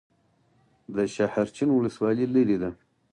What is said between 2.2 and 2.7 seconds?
لیرې ده